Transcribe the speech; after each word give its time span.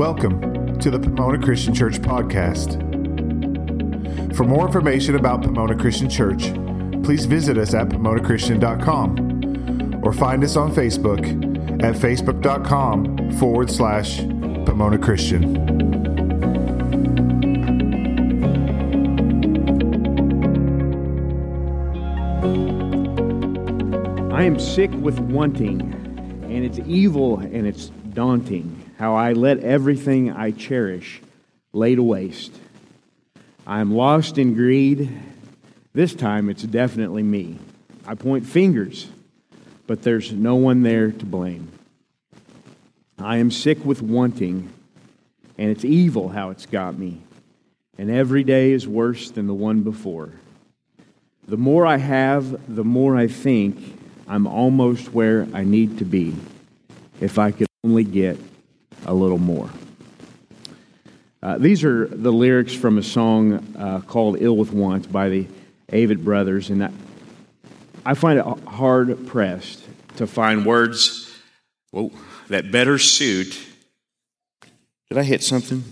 Welcome 0.00 0.78
to 0.78 0.90
the 0.90 0.98
Pomona 0.98 1.38
Christian 1.38 1.74
Church 1.74 2.00
podcast. 2.00 2.80
For 4.34 4.44
more 4.44 4.64
information 4.64 5.14
about 5.14 5.42
Pomona 5.42 5.76
Christian 5.76 6.08
Church, 6.08 6.44
please 7.04 7.26
visit 7.26 7.58
us 7.58 7.74
at 7.74 7.90
pomonachristian.com 7.90 10.00
or 10.02 10.14
find 10.14 10.42
us 10.42 10.56
on 10.56 10.72
Facebook 10.72 11.20
at 11.84 11.94
facebook.com 11.94 13.32
forward 13.32 13.70
slash 13.70 14.20
Pomona 14.20 14.96
Christian. 14.96 15.58
I 24.32 24.44
am 24.44 24.58
sick 24.58 24.90
with 24.92 25.18
wanting, 25.18 25.82
and 26.44 26.64
it's 26.64 26.78
evil 26.86 27.40
and 27.40 27.66
it's 27.66 27.90
daunting 28.14 28.79
how 29.00 29.14
I 29.14 29.32
let 29.32 29.60
everything 29.60 30.30
I 30.30 30.50
cherish 30.50 31.22
lay 31.72 31.94
to 31.94 32.02
waste. 32.02 32.52
I 33.66 33.80
am 33.80 33.94
lost 33.94 34.36
in 34.36 34.52
greed. 34.52 35.08
This 35.94 36.14
time 36.14 36.50
it's 36.50 36.64
definitely 36.64 37.22
me. 37.22 37.56
I 38.06 38.14
point 38.14 38.44
fingers, 38.44 39.08
but 39.86 40.02
there's 40.02 40.32
no 40.32 40.56
one 40.56 40.82
there 40.82 41.12
to 41.12 41.24
blame. 41.24 41.72
I 43.18 43.38
am 43.38 43.50
sick 43.50 43.82
with 43.86 44.02
wanting, 44.02 44.68
and 45.56 45.70
it's 45.70 45.86
evil 45.86 46.28
how 46.28 46.50
it's 46.50 46.66
got 46.66 46.98
me. 46.98 47.22
And 47.96 48.10
every 48.10 48.44
day 48.44 48.72
is 48.72 48.86
worse 48.86 49.30
than 49.30 49.46
the 49.46 49.54
one 49.54 49.80
before. 49.80 50.30
The 51.48 51.56
more 51.56 51.86
I 51.86 51.96
have, 51.96 52.76
the 52.76 52.84
more 52.84 53.16
I 53.16 53.28
think 53.28 53.98
I'm 54.28 54.46
almost 54.46 55.14
where 55.14 55.48
I 55.54 55.64
need 55.64 55.96
to 56.00 56.04
be 56.04 56.36
if 57.18 57.38
I 57.38 57.50
could 57.50 57.66
only 57.82 58.04
get 58.04 58.38
a 59.06 59.14
little 59.14 59.38
more. 59.38 59.70
Uh, 61.42 61.56
these 61.58 61.84
are 61.84 62.06
the 62.06 62.32
lyrics 62.32 62.74
from 62.74 62.98
a 62.98 63.02
song 63.02 63.74
uh, 63.78 64.00
called 64.00 64.36
Ill 64.40 64.56
with 64.56 64.72
Want 64.72 65.10
by 65.10 65.28
the 65.28 65.46
Avett 65.90 66.22
Brothers, 66.22 66.70
and 66.70 66.84
I, 66.84 66.90
I 68.04 68.14
find 68.14 68.38
it 68.38 68.44
hard 68.68 69.26
pressed 69.26 69.82
to 70.16 70.26
find 70.26 70.66
words 70.66 71.34
whoa, 71.90 72.12
that 72.48 72.70
better 72.70 72.98
suit. 72.98 73.58
Did 75.08 75.18
I 75.18 75.22
hit 75.22 75.42
something? 75.42 75.82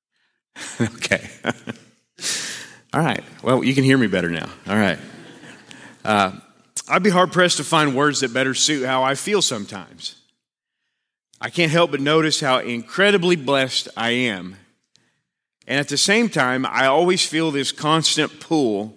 okay. 0.80 1.28
All 2.92 3.00
right. 3.00 3.22
Well, 3.42 3.64
you 3.64 3.74
can 3.74 3.84
hear 3.84 3.98
me 3.98 4.06
better 4.06 4.30
now. 4.30 4.48
All 4.66 4.76
right. 4.76 4.98
Uh, 6.04 6.32
I'd 6.88 7.02
be 7.02 7.10
hard 7.10 7.32
pressed 7.32 7.58
to 7.58 7.64
find 7.64 7.94
words 7.94 8.20
that 8.20 8.32
better 8.32 8.54
suit 8.54 8.84
how 8.84 9.02
I 9.02 9.14
feel 9.14 9.42
sometimes. 9.42 10.19
I 11.40 11.48
can't 11.48 11.72
help 11.72 11.92
but 11.92 12.00
notice 12.00 12.40
how 12.40 12.58
incredibly 12.58 13.34
blessed 13.34 13.88
I 13.96 14.10
am. 14.10 14.56
And 15.66 15.80
at 15.80 15.88
the 15.88 15.96
same 15.96 16.28
time, 16.28 16.66
I 16.66 16.86
always 16.86 17.24
feel 17.24 17.50
this 17.50 17.72
constant 17.72 18.40
pull 18.40 18.94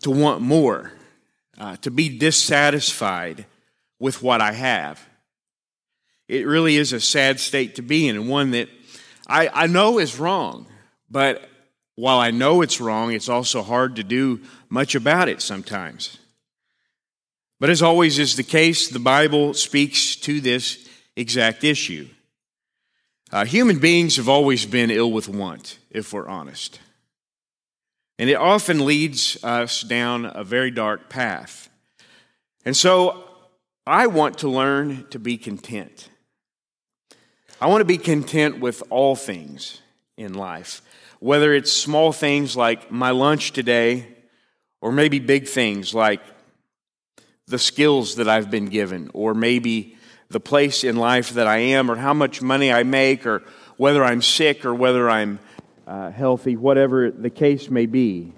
to 0.00 0.10
want 0.10 0.40
more, 0.40 0.92
uh, 1.58 1.76
to 1.78 1.90
be 1.90 2.18
dissatisfied 2.18 3.46
with 4.00 4.22
what 4.22 4.40
I 4.40 4.52
have. 4.52 5.00
It 6.28 6.46
really 6.46 6.76
is 6.76 6.92
a 6.92 7.00
sad 7.00 7.38
state 7.38 7.76
to 7.76 7.82
be 7.82 8.08
in, 8.08 8.16
and 8.16 8.28
one 8.28 8.50
that 8.50 8.68
I, 9.28 9.48
I 9.52 9.66
know 9.68 9.98
is 9.98 10.18
wrong. 10.18 10.66
But 11.08 11.48
while 11.94 12.18
I 12.18 12.32
know 12.32 12.62
it's 12.62 12.80
wrong, 12.80 13.12
it's 13.12 13.28
also 13.28 13.62
hard 13.62 13.96
to 13.96 14.02
do 14.02 14.40
much 14.68 14.94
about 14.94 15.28
it 15.28 15.40
sometimes. 15.40 16.18
But 17.60 17.70
as 17.70 17.80
always 17.80 18.18
is 18.18 18.36
the 18.36 18.42
case, 18.42 18.88
the 18.88 18.98
Bible 18.98 19.54
speaks 19.54 20.16
to 20.16 20.40
this 20.40 20.85
exact 21.16 21.64
issue. 21.64 22.08
Uh, 23.32 23.44
human 23.44 23.78
beings 23.78 24.16
have 24.16 24.28
always 24.28 24.66
been 24.66 24.90
ill 24.90 25.10
with 25.10 25.28
want, 25.28 25.78
if 25.90 26.12
we're 26.12 26.28
honest. 26.28 26.78
And 28.18 28.30
it 28.30 28.36
often 28.36 28.84
leads 28.84 29.42
us 29.42 29.82
down 29.82 30.26
a 30.26 30.44
very 30.44 30.70
dark 30.70 31.08
path. 31.08 31.68
And 32.64 32.76
so 32.76 33.24
I 33.86 34.06
want 34.06 34.38
to 34.38 34.48
learn 34.48 35.06
to 35.10 35.18
be 35.18 35.36
content. 35.36 36.08
I 37.60 37.66
want 37.66 37.80
to 37.80 37.86
be 37.86 37.98
content 37.98 38.60
with 38.60 38.82
all 38.90 39.16
things 39.16 39.80
in 40.16 40.34
life, 40.34 40.82
whether 41.20 41.52
it's 41.54 41.72
small 41.72 42.12
things 42.12 42.56
like 42.56 42.90
my 42.90 43.10
lunch 43.10 43.52
today, 43.52 44.08
or 44.80 44.92
maybe 44.92 45.18
big 45.18 45.48
things 45.48 45.94
like 45.94 46.20
the 47.46 47.58
skills 47.58 48.16
that 48.16 48.28
I've 48.28 48.50
been 48.50 48.66
given, 48.66 49.10
or 49.14 49.34
maybe 49.34 49.95
the 50.28 50.40
place 50.40 50.84
in 50.84 50.96
life 50.96 51.30
that 51.30 51.46
I 51.46 51.58
am, 51.58 51.90
or 51.90 51.96
how 51.96 52.14
much 52.14 52.42
money 52.42 52.72
I 52.72 52.82
make, 52.82 53.26
or 53.26 53.42
whether 53.76 54.04
I'm 54.04 54.22
sick 54.22 54.64
or 54.64 54.74
whether 54.74 55.08
I'm 55.08 55.38
uh, 55.86 56.10
healthy, 56.10 56.56
whatever 56.56 57.10
the 57.10 57.30
case 57.30 57.70
may 57.70 57.86
be. 57.86 58.32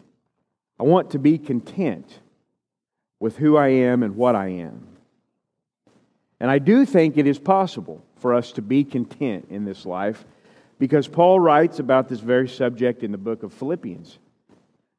I 0.78 0.82
want 0.82 1.12
to 1.12 1.19
be 1.19 1.38
content 1.38 2.19
with 3.21 3.37
who 3.37 3.56
I 3.56 3.69
am 3.69 4.03
and 4.03 4.16
what 4.16 4.37
I 4.37 4.49
am. 4.49 4.87
And 6.41 6.50
I 6.50 6.59
do 6.59 6.84
think 6.84 7.16
it 7.16 7.26
is 7.26 7.38
possible 7.38 8.05
for 8.16 8.34
us 8.34 8.53
to 8.53 8.62
be 8.62 8.84
content 8.84 9.49
in 9.50 9.65
this 9.65 9.84
life 9.87 10.25
because 10.78 11.09
Paul 11.09 11.41
writes 11.41 11.81
about 11.81 12.09
this 12.09 12.20
very 12.20 12.49
subject 12.49 13.03
in 13.03 13.10
the 13.10 13.19
book 13.19 13.43
of 13.43 13.53
Philippians. 13.53 14.19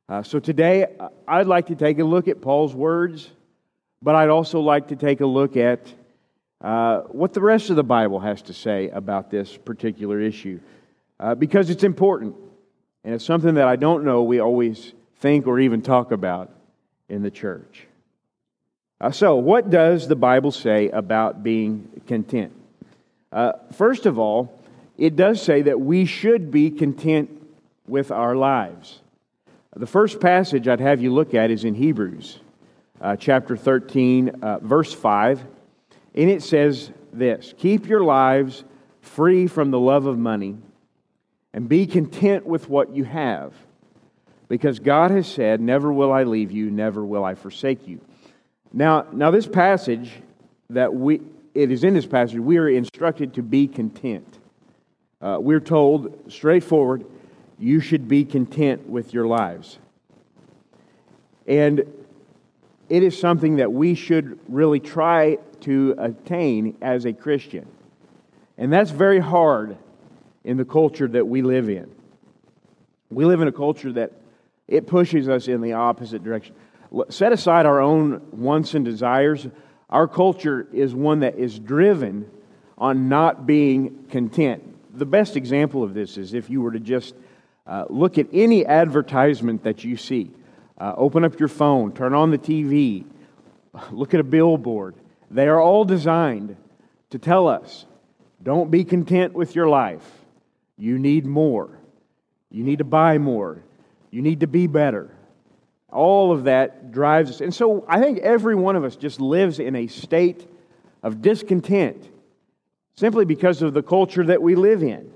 Uh, 0.09 0.23
so 0.23 0.39
today, 0.39 0.87
I'd 1.27 1.47
like 1.47 1.67
to 1.67 1.75
take 1.75 1.99
a 1.99 2.03
look 2.03 2.27
at 2.27 2.41
Paul's 2.41 2.73
words 2.73 3.29
but 4.01 4.15
I'd 4.15 4.29
also 4.29 4.59
like 4.59 4.87
to 4.89 4.95
take 4.95 5.21
a 5.21 5.25
look 5.25 5.57
at 5.57 5.93
uh, 6.61 7.01
what 7.03 7.33
the 7.33 7.41
rest 7.41 7.69
of 7.69 7.75
the 7.75 7.83
Bible 7.83 8.19
has 8.19 8.41
to 8.43 8.53
say 8.53 8.89
about 8.89 9.29
this 9.29 9.55
particular 9.57 10.19
issue 10.19 10.59
uh, 11.19 11.35
because 11.35 11.69
it's 11.69 11.83
important. 11.83 12.35
And 13.03 13.15
it's 13.15 13.25
something 13.25 13.55
that 13.55 13.67
I 13.67 13.77
don't 13.77 14.03
know 14.03 14.23
we 14.23 14.39
always 14.39 14.93
think 15.19 15.47
or 15.47 15.59
even 15.59 15.81
talk 15.81 16.11
about 16.11 16.51
in 17.07 17.21
the 17.23 17.31
church. 17.31 17.87
Uh, 19.01 19.11
so, 19.11 19.35
what 19.35 19.69
does 19.69 20.07
the 20.07 20.15
Bible 20.15 20.51
say 20.51 20.89
about 20.89 21.41
being 21.41 22.01
content? 22.07 22.51
Uh, 23.31 23.53
first 23.73 24.05
of 24.05 24.19
all, 24.19 24.61
it 24.97 25.15
does 25.15 25.41
say 25.41 25.61
that 25.61 25.79
we 25.79 26.05
should 26.05 26.51
be 26.51 26.69
content 26.69 27.29
with 27.87 28.11
our 28.11 28.35
lives. 28.35 28.99
The 29.75 29.87
first 29.87 30.19
passage 30.19 30.67
I'd 30.67 30.81
have 30.81 31.01
you 31.01 31.13
look 31.13 31.33
at 31.33 31.51
is 31.51 31.63
in 31.63 31.75
Hebrews 31.75 32.39
uh, 32.99 33.15
chapter 33.15 33.55
13, 33.55 34.29
uh, 34.41 34.59
verse 34.59 34.93
5. 34.93 35.41
And 36.15 36.29
it 36.29 36.43
says 36.43 36.91
this 37.13 37.53
Keep 37.57 37.87
your 37.87 38.03
lives 38.03 38.63
free 39.01 39.47
from 39.47 39.71
the 39.71 39.79
love 39.79 40.05
of 40.05 40.17
money 40.17 40.57
and 41.53 41.67
be 41.67 41.85
content 41.87 42.45
with 42.45 42.69
what 42.69 42.95
you 42.95 43.03
have. 43.05 43.53
Because 44.47 44.79
God 44.79 45.11
has 45.11 45.27
said, 45.27 45.61
Never 45.61 45.93
will 45.93 46.11
I 46.11 46.23
leave 46.23 46.51
you, 46.51 46.71
never 46.71 47.05
will 47.05 47.23
I 47.23 47.35
forsake 47.35 47.87
you. 47.87 48.01
Now, 48.73 49.07
now 49.11 49.31
this 49.31 49.47
passage 49.47 50.11
that 50.69 50.93
we, 50.93 51.21
it 51.53 51.71
is 51.71 51.83
in 51.83 51.93
this 51.93 52.05
passage, 52.05 52.39
we 52.39 52.57
are 52.57 52.69
instructed 52.69 53.33
to 53.35 53.43
be 53.43 53.67
content. 53.67 54.39
Uh, 55.21 55.37
we're 55.39 55.59
told 55.59 56.31
straightforward, 56.31 57.05
you 57.57 57.79
should 57.79 58.07
be 58.07 58.23
content 58.23 58.87
with 58.87 59.13
your 59.13 59.25
lives. 59.25 59.79
And 61.45 61.79
it 62.87 63.03
is 63.03 63.19
something 63.19 63.57
that 63.57 63.71
we 63.71 63.95
should 63.95 64.39
really 64.47 64.79
try 64.79 65.39
to 65.61 65.95
attain 65.97 66.77
as 66.81 67.05
a 67.05 67.13
Christian. 67.13 67.67
And 68.57 68.71
that's 68.71 68.91
very 68.91 69.19
hard 69.19 69.77
in 70.43 70.57
the 70.57 70.65
culture 70.65 71.07
that 71.07 71.27
we 71.27 71.41
live 71.41 71.69
in. 71.69 71.89
We 73.09 73.25
live 73.25 73.41
in 73.41 73.47
a 73.47 73.51
culture 73.51 73.91
that 73.93 74.13
it 74.67 74.85
pushes 74.85 75.27
us 75.27 75.47
in 75.47 75.61
the 75.61 75.73
opposite 75.73 76.23
direction. 76.23 76.55
Set 77.09 77.31
aside 77.31 77.65
our 77.65 77.81
own 77.81 78.21
wants 78.31 78.73
and 78.73 78.85
desires. 78.85 79.47
Our 79.89 80.07
culture 80.07 80.67
is 80.71 80.93
one 80.93 81.21
that 81.21 81.37
is 81.37 81.57
driven 81.57 82.29
on 82.77 83.09
not 83.09 83.45
being 83.45 84.05
content. 84.09 84.63
The 84.97 85.05
best 85.05 85.35
example 85.35 85.83
of 85.83 85.93
this 85.93 86.17
is 86.17 86.33
if 86.33 86.49
you 86.49 86.61
were 86.61 86.71
to 86.71 86.79
just 86.79 87.15
uh, 87.65 87.85
look 87.89 88.17
at 88.17 88.27
any 88.33 88.65
advertisement 88.65 89.63
that 89.63 89.83
you 89.83 89.97
see. 89.97 90.31
Uh, 90.77 90.93
open 90.97 91.23
up 91.23 91.39
your 91.39 91.49
phone, 91.49 91.91
turn 91.91 92.13
on 92.13 92.31
the 92.31 92.37
TV, 92.37 93.05
look 93.91 94.13
at 94.13 94.19
a 94.19 94.23
billboard. 94.23 94.95
They 95.31 95.47
are 95.47 95.59
all 95.59 95.85
designed 95.85 96.55
to 97.11 97.19
tell 97.19 97.47
us 97.47 97.85
don't 98.41 98.71
be 98.71 98.83
content 98.83 99.33
with 99.33 99.55
your 99.55 99.67
life. 99.67 100.07
You 100.77 100.97
need 100.97 101.25
more. 101.25 101.77
You 102.49 102.63
need 102.63 102.77
to 102.77 102.85
buy 102.85 103.17
more. 103.17 103.61
You 104.11 104.21
need 104.21 104.39
to 104.39 104.47
be 104.47 104.65
better. 104.67 105.11
All 105.91 106.31
of 106.31 106.45
that 106.45 106.91
drives 106.91 107.31
us. 107.31 107.41
And 107.41 107.53
so 107.53 107.83
I 107.87 107.99
think 107.99 108.19
every 108.19 108.55
one 108.55 108.75
of 108.75 108.83
us 108.83 108.95
just 108.95 109.19
lives 109.19 109.59
in 109.59 109.75
a 109.75 109.87
state 109.87 110.47
of 111.03 111.21
discontent 111.21 112.09
simply 112.95 113.25
because 113.25 113.61
of 113.61 113.73
the 113.73 113.83
culture 113.83 114.25
that 114.25 114.41
we 114.41 114.55
live 114.55 114.83
in. 114.83 115.11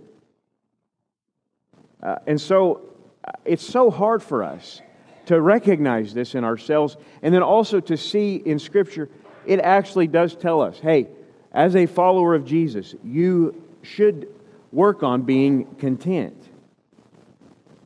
Uh, 2.01 2.15
and 2.27 2.39
so 2.39 2.81
uh, 3.25 3.31
it's 3.45 3.65
so 3.65 3.89
hard 3.89 4.21
for 4.21 4.43
us 4.43 4.81
to 5.25 5.39
recognize 5.39 6.13
this 6.13 6.35
in 6.35 6.43
ourselves 6.43 6.97
and 7.21 7.33
then 7.33 7.43
also 7.43 7.79
to 7.79 7.95
see 7.95 8.35
in 8.35 8.59
Scripture, 8.59 9.09
it 9.45 9.59
actually 9.59 10.07
does 10.07 10.35
tell 10.35 10.61
us 10.61 10.79
hey, 10.79 11.07
as 11.51 11.75
a 11.75 11.85
follower 11.85 12.35
of 12.35 12.45
Jesus, 12.45 12.95
you 13.03 13.61
should 13.83 14.27
work 14.71 15.03
on 15.03 15.21
being 15.21 15.65
content. 15.75 16.41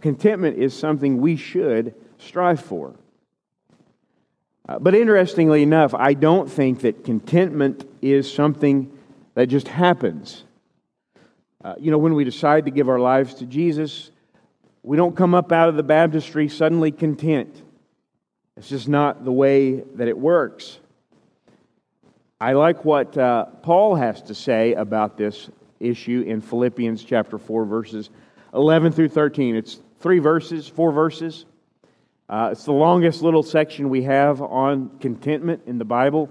Contentment 0.01 0.57
is 0.57 0.77
something 0.77 1.19
we 1.19 1.36
should 1.36 1.94
strive 2.18 2.62
for. 2.62 2.95
Uh, 4.69 4.80
but 4.80 4.95
interestingly 4.95 5.63
enough, 5.63 5.94
I 5.94 6.13
don't 6.13 6.50
think 6.50 6.81
that 6.81 7.04
contentment 7.04 7.88
is 8.01 8.31
something 8.31 8.92
that 9.33 9.48
just 9.48 9.68
happens. 9.68 10.44
Uh, 11.63 11.75
you 11.80 11.92
know, 11.92 11.98
when 11.98 12.13
we 12.13 12.24
decide 12.24 12.65
to 12.65 12.71
give 12.71 12.89
our 12.89 13.00
lives 13.00 13.36
to 13.36 13.45
Jesus, 13.45 14.12
we 14.83 14.98
don't 14.98 15.15
come 15.15 15.33
up 15.33 15.51
out 15.51 15.69
of 15.69 15.75
the 15.75 15.83
baptistry 15.83 16.50
suddenly 16.50 16.92
content. 16.92 17.62
It's 18.56 18.69
just 18.69 18.88
not 18.88 19.24
the 19.24 19.31
way 19.31 19.81
that 19.95 20.07
it 20.07 20.18
works. 20.18 20.80
I 22.39 22.54
like 22.54 22.86
what 22.86 23.18
uh, 23.18 23.45
Paul 23.63 23.95
has 23.95 24.22
to 24.24 24.36
say 24.36 24.74
about 24.74 25.18
this 25.18 25.50
issue 25.80 26.24
in 26.28 26.39
Philippians 26.39 27.04
chapter 27.04 27.39
4, 27.39 27.66
verses 27.66 28.12
11 28.54 28.92
through 28.92 29.10
13. 29.10 29.56
It's 29.56 29.80
three 30.00 30.19
verses, 30.19 30.68
four 30.68 30.92
verses. 30.92 31.45
Uh, 32.30 32.50
it's 32.51 32.63
the 32.63 32.74
longest 32.74 33.24
little 33.24 33.42
section 33.42 33.89
we 33.89 34.04
have 34.04 34.39
on 34.39 35.00
contentment 35.00 35.63
in 35.66 35.80
the 35.80 35.86
Bible. 35.86 36.30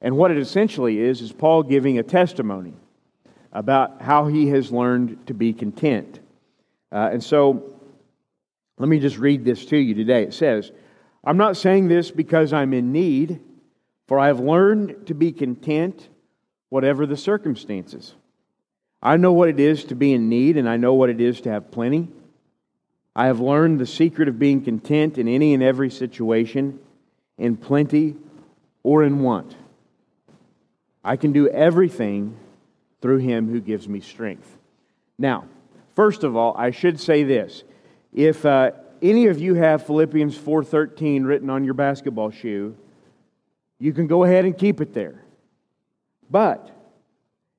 And 0.00 0.16
what 0.16 0.30
it 0.30 0.38
essentially 0.38 0.98
is, 0.98 1.20
is 1.20 1.32
Paul 1.32 1.64
giving 1.64 1.98
a 1.98 2.02
testimony 2.02 2.72
about 3.52 4.00
how 4.00 4.28
he 4.28 4.48
has 4.48 4.72
learned 4.72 5.26
to 5.26 5.34
be 5.34 5.52
content. 5.52 6.18
Uh, 6.90 7.10
and 7.12 7.22
so, 7.22 7.74
let 8.78 8.88
me 8.88 8.98
just 8.98 9.18
read 9.18 9.44
this 9.44 9.66
to 9.66 9.76
you 9.76 9.94
today. 9.94 10.22
It 10.22 10.32
says, 10.32 10.72
I'm 11.22 11.36
not 11.36 11.58
saying 11.58 11.88
this 11.88 12.10
because 12.10 12.54
I'm 12.54 12.72
in 12.72 12.90
need 12.90 13.38
for 14.12 14.20
I 14.20 14.26
have 14.26 14.40
learned 14.40 15.06
to 15.06 15.14
be 15.14 15.32
content, 15.32 16.10
whatever 16.68 17.06
the 17.06 17.16
circumstances. 17.16 18.12
I 19.02 19.16
know 19.16 19.32
what 19.32 19.48
it 19.48 19.58
is 19.58 19.84
to 19.84 19.94
be 19.94 20.12
in 20.12 20.28
need, 20.28 20.58
and 20.58 20.68
I 20.68 20.76
know 20.76 20.92
what 20.92 21.08
it 21.08 21.18
is 21.18 21.40
to 21.40 21.50
have 21.50 21.70
plenty. 21.70 22.08
I 23.16 23.24
have 23.24 23.40
learned 23.40 23.80
the 23.80 23.86
secret 23.86 24.28
of 24.28 24.38
being 24.38 24.62
content 24.62 25.16
in 25.16 25.28
any 25.28 25.54
and 25.54 25.62
every 25.62 25.88
situation, 25.88 26.78
in 27.38 27.56
plenty 27.56 28.16
or 28.82 29.02
in 29.02 29.20
want. 29.20 29.56
I 31.02 31.16
can 31.16 31.32
do 31.32 31.48
everything 31.48 32.36
through 33.00 33.20
him 33.20 33.48
who 33.48 33.62
gives 33.62 33.88
me 33.88 34.00
strength. 34.00 34.58
Now, 35.16 35.46
first 35.96 36.22
of 36.22 36.36
all, 36.36 36.54
I 36.58 36.70
should 36.70 37.00
say 37.00 37.24
this. 37.24 37.64
If 38.12 38.44
uh, 38.44 38.72
any 39.00 39.28
of 39.28 39.40
you 39.40 39.54
have 39.54 39.86
Philippians 39.86 40.36
4:13 40.36 41.24
written 41.24 41.48
on 41.48 41.64
your 41.64 41.72
basketball 41.72 42.30
shoe, 42.30 42.76
you 43.82 43.92
can 43.92 44.06
go 44.06 44.22
ahead 44.22 44.44
and 44.44 44.56
keep 44.56 44.80
it 44.80 44.94
there. 44.94 45.24
But 46.30 46.70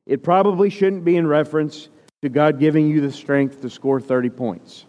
it 0.05 0.23
probably 0.23 0.69
shouldn't 0.69 1.03
be 1.03 1.17
in 1.17 1.27
reference 1.27 1.89
to 2.21 2.29
God 2.29 2.61
giving 2.61 2.87
you 2.87 3.01
the 3.01 3.11
strength 3.11 3.59
to 3.59 3.69
score 3.69 3.99
30 3.99 4.29
points. 4.29 4.85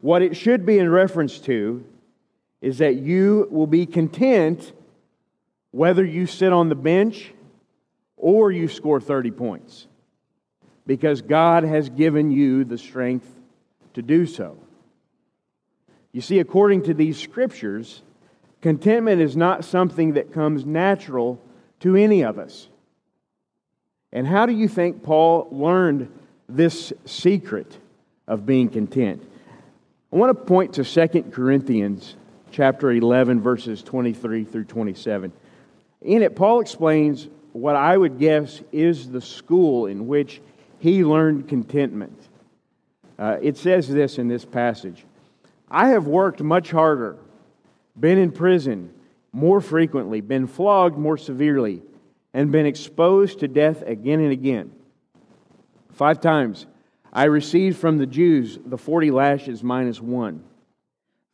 What 0.00 0.22
it 0.22 0.36
should 0.36 0.66
be 0.66 0.80
in 0.80 0.90
reference 0.90 1.38
to 1.42 1.86
is 2.60 2.78
that 2.78 2.96
you 2.96 3.46
will 3.52 3.68
be 3.68 3.86
content 3.86 4.72
whether 5.70 6.04
you 6.04 6.26
sit 6.26 6.52
on 6.52 6.68
the 6.68 6.74
bench 6.74 7.32
or 8.16 8.50
you 8.50 8.66
score 8.66 9.00
30 9.00 9.30
points 9.30 9.86
because 10.88 11.22
God 11.22 11.62
has 11.62 11.88
given 11.88 12.32
you 12.32 12.64
the 12.64 12.78
strength 12.78 13.28
to 13.92 14.02
do 14.02 14.26
so. 14.26 14.58
You 16.10 16.20
see, 16.20 16.40
according 16.40 16.82
to 16.82 16.94
these 16.94 17.16
scriptures, 17.16 18.02
Contentment 18.64 19.20
is 19.20 19.36
not 19.36 19.62
something 19.62 20.14
that 20.14 20.32
comes 20.32 20.64
natural 20.64 21.38
to 21.80 21.96
any 21.96 22.24
of 22.24 22.38
us. 22.38 22.68
And 24.10 24.26
how 24.26 24.46
do 24.46 24.54
you 24.54 24.68
think 24.68 25.02
Paul 25.02 25.48
learned 25.50 26.10
this 26.48 26.90
secret 27.04 27.76
of 28.26 28.46
being 28.46 28.70
content? 28.70 29.22
I 30.10 30.16
want 30.16 30.30
to 30.30 30.44
point 30.46 30.72
to 30.76 30.82
2 30.82 31.24
Corinthians 31.24 32.16
chapter 32.52 32.90
11 32.90 33.42
verses 33.42 33.82
23 33.82 34.44
through 34.44 34.64
27. 34.64 35.30
In 36.00 36.22
it 36.22 36.34
Paul 36.34 36.60
explains 36.60 37.28
what 37.52 37.76
I 37.76 37.98
would 37.98 38.18
guess 38.18 38.62
is 38.72 39.10
the 39.10 39.20
school 39.20 39.84
in 39.84 40.06
which 40.06 40.40
he 40.78 41.04
learned 41.04 41.48
contentment. 41.50 42.18
Uh, 43.18 43.36
it 43.42 43.58
says 43.58 43.88
this 43.88 44.16
in 44.16 44.28
this 44.28 44.46
passage 44.46 45.04
I 45.70 45.88
have 45.88 46.06
worked 46.06 46.40
much 46.40 46.70
harder 46.70 47.18
been 47.98 48.18
in 48.18 48.32
prison 48.32 48.92
more 49.32 49.60
frequently, 49.60 50.20
been 50.20 50.46
flogged 50.46 50.96
more 50.96 51.16
severely, 51.16 51.82
and 52.32 52.52
been 52.52 52.66
exposed 52.66 53.40
to 53.40 53.48
death 53.48 53.82
again 53.82 54.20
and 54.20 54.32
again. 54.32 54.72
Five 55.92 56.20
times 56.20 56.66
I 57.12 57.24
received 57.24 57.78
from 57.78 57.98
the 57.98 58.06
Jews 58.06 58.58
the 58.64 58.78
40 58.78 59.10
lashes 59.10 59.62
minus 59.62 60.00
one. 60.00 60.44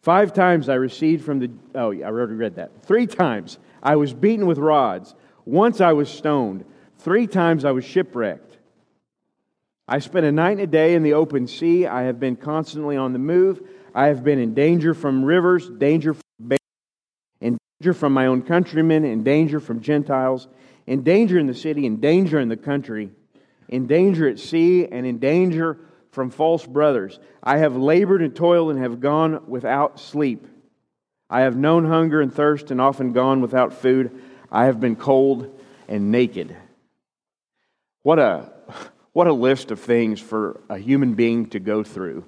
Five 0.03 0.33
times 0.33 0.69
I 0.69 0.75
received 0.75 1.25
from 1.25 1.41
the, 1.41 1.51
oh, 1.75 1.93
I 1.93 2.03
already 2.03 2.35
read 2.35 2.57
that. 2.57 2.83
Three 2.85 3.07
times 3.07 3.59
I 3.83 3.97
was 3.97 4.15
beaten 4.15 4.47
with 4.47 4.59
rods. 4.59 5.15
Once 5.45 5.81
I 5.81 5.93
was 5.93 6.09
stoned. 6.09 6.65
Three 6.99 7.27
times 7.27 7.65
I 7.65 7.73
was 7.73 7.85
shipwrecked. 7.85 8.59
I 9.89 9.99
spent 9.99 10.25
a 10.25 10.33
night 10.33 10.53
and 10.53 10.61
a 10.61 10.67
day 10.67 10.95
in 10.95 11.03
the 11.03 11.15
open 11.15 11.47
sea. 11.47 11.87
I 11.87 12.03
have 12.03 12.21
been 12.21 12.37
constantly 12.37 12.97
on 12.97 13.13
the 13.13 13.19
move. 13.19 13.61
I 13.95 14.07
have 14.07 14.23
been 14.23 14.39
in 14.39 14.55
danger 14.55 14.95
from 14.95 15.25
rivers, 15.25 15.69
danger 15.69 16.15
danger 17.81 17.95
from 17.95 18.13
my 18.13 18.27
own 18.27 18.43
countrymen, 18.43 19.07
in 19.07 19.23
danger 19.23 19.59
from 19.59 19.81
Gentiles, 19.81 20.49
in 20.87 21.03
danger 21.03 21.39
in 21.39 21.47
the 21.47 21.55
city, 21.55 21.87
in 21.87 21.97
danger 21.97 22.39
in 22.39 22.51
the 22.51 22.57
country, 22.57 23.09
in 23.71 23.87
danger 23.87 24.29
at 24.29 24.39
sea, 24.39 24.87
and 24.87 25.07
in 25.07 25.19
danger 25.19 25.79
from 26.11 26.29
false 26.29 26.67
brothers. 26.67 27.19
I 27.43 27.57
have 27.57 27.77
labored 27.77 28.21
and 28.21 28.37
toiled 28.37 28.73
and 28.73 28.83
have 28.83 29.01
gone 29.01 29.49
without 29.49 29.99
sleep. 29.99 30.47
I 31.31 31.41
have 31.43 31.57
known 31.57 31.87
hunger 31.87 32.21
and 32.21 32.35
thirst 32.35 32.71
and 32.71 32.83
often 32.83 33.15
gone 33.15 33.41
without 33.41 33.73
food. 33.73 34.11
I 34.53 34.67
have 34.67 34.79
been 34.79 34.97
cold 34.97 35.59
and 35.89 36.11
naked. 36.11 36.55
What 38.03 38.19
a, 38.19 38.53
what 39.15 39.27
a 39.27 39.33
list 39.33 39.71
of 39.71 39.81
things 39.81 40.21
for 40.21 40.61
a 40.69 40.77
human 40.77 41.15
being 41.15 41.49
to 41.51 41.61
go 41.61 41.83
through. 41.83 42.27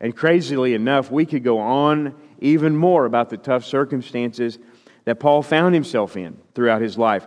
And 0.00 0.14
crazily 0.14 0.74
enough, 0.74 1.10
we 1.10 1.26
could 1.26 1.42
go 1.42 1.58
on 1.58 2.14
even 2.40 2.76
more 2.76 3.04
about 3.04 3.30
the 3.30 3.36
tough 3.36 3.64
circumstances 3.64 4.58
that 5.04 5.18
Paul 5.18 5.42
found 5.42 5.74
himself 5.74 6.16
in 6.16 6.38
throughout 6.54 6.82
his 6.82 6.96
life, 6.96 7.26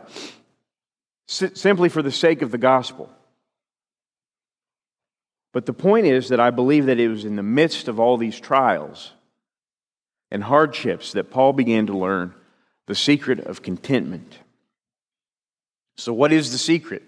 simply 1.27 1.89
for 1.89 2.01
the 2.01 2.11
sake 2.11 2.41
of 2.41 2.51
the 2.51 2.57
gospel. 2.57 3.09
But 5.53 5.65
the 5.65 5.73
point 5.73 6.05
is 6.05 6.29
that 6.29 6.39
I 6.39 6.49
believe 6.49 6.85
that 6.85 6.99
it 6.99 7.09
was 7.09 7.25
in 7.25 7.35
the 7.35 7.43
midst 7.43 7.87
of 7.87 7.99
all 7.99 8.17
these 8.17 8.39
trials 8.39 9.11
and 10.29 10.43
hardships 10.43 11.11
that 11.11 11.29
Paul 11.29 11.51
began 11.53 11.87
to 11.87 11.97
learn 11.97 12.33
the 12.87 12.95
secret 12.95 13.39
of 13.41 13.61
contentment. 13.61 14.37
So, 15.97 16.13
what 16.13 16.31
is 16.31 16.51
the 16.51 16.57
secret? 16.57 17.03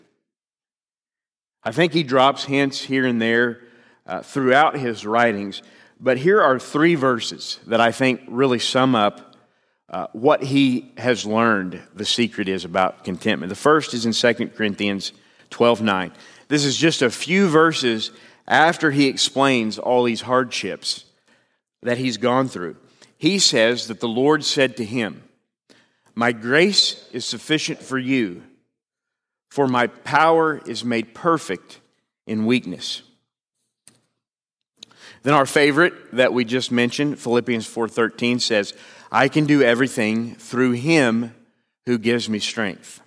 I 1.64 1.72
think 1.72 1.94
he 1.94 2.04
drops 2.04 2.44
hints 2.44 2.82
here 2.82 3.06
and 3.06 3.22
there 3.22 3.62
uh, 4.06 4.22
throughout 4.22 4.78
his 4.78 5.06
writings. 5.06 5.62
But 6.00 6.18
here 6.18 6.42
are 6.42 6.60
three 6.60 6.96
verses 6.96 7.60
that 7.68 7.82
I 7.82 7.92
think 7.92 8.22
really 8.28 8.60
sum 8.60 8.96
up 8.96 9.36
uh, 9.90 10.08
what 10.14 10.44
he 10.44 10.92
has 10.98 11.26
learned 11.26 11.82
the 11.94 12.06
secret 12.06 12.48
is 12.48 12.66
about 12.66 13.04
contentment. 13.04 13.50
The 13.50 13.56
first 13.56 13.94
is 13.94 14.06
in 14.06 14.36
2 14.36 14.48
Corinthians 14.50 15.14
12 15.52 15.82
9. 15.82 16.12
This 16.48 16.66
is 16.66 16.76
just 16.76 17.02
a 17.02 17.10
few 17.10 17.48
verses 17.48 18.12
after 18.48 18.92
he 18.92 19.08
explains 19.08 19.78
all 19.78 20.04
these 20.04 20.22
hardships 20.22 21.06
that 21.84 21.98
he's 21.98 22.18
gone 22.18 22.48
through. 22.48 22.76
He 23.18 23.40
says 23.40 23.88
that 23.88 24.00
the 24.00 24.08
Lord 24.08 24.44
said 24.44 24.78
to 24.78 24.86
him, 24.86 25.24
My 26.16 26.32
grace 26.32 27.08
is 27.14 27.24
sufficient 27.26 27.80
for 27.80 27.98
you, 27.98 28.44
for 29.52 29.68
my 29.68 29.88
power 29.88 30.58
is 30.66 30.84
made 30.84 31.14
perfect 31.14 31.80
in 32.26 32.46
weakness. 32.46 33.04
Then 35.24 35.34
our 35.34 35.46
favorite 35.46 35.94
that 36.14 36.34
we 36.34 36.46
just 36.46 36.72
mentioned, 36.72 37.18
Philippians 37.18 37.66
4:13 37.66 38.40
says, 38.40 38.74
"I 39.12 39.30
can 39.30 39.46
do 39.46 39.62
everything 39.62 40.36
through 40.36 40.74
him 40.74 41.34
who 41.86 41.98
gives 41.98 42.30
me 42.30 42.40
strength." 42.40 43.02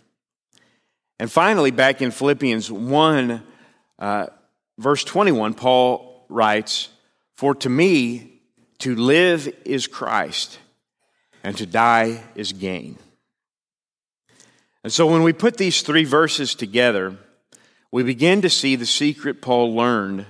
And 1.18 1.30
finally, 1.30 1.70
back 1.70 2.02
in 2.02 2.10
Philippians 2.10 2.70
1, 2.70 3.42
uh, 3.98 4.26
verse 4.78 5.04
21, 5.04 5.54
Paul 5.54 6.26
writes, 6.28 6.88
For 7.36 7.54
to 7.56 7.68
me, 7.68 8.40
to 8.80 8.94
live 8.94 9.48
is 9.64 9.86
Christ, 9.86 10.58
and 11.42 11.56
to 11.56 11.64
die 11.64 12.22
is 12.34 12.52
gain. 12.52 12.98
And 14.84 14.92
so 14.92 15.06
when 15.06 15.22
we 15.22 15.32
put 15.32 15.56
these 15.56 15.82
three 15.82 16.04
verses 16.04 16.54
together, 16.54 17.16
we 17.90 18.02
begin 18.02 18.42
to 18.42 18.50
see 18.50 18.76
the 18.76 18.86
secret 18.86 19.40
Paul 19.40 19.74
learned 19.74 20.26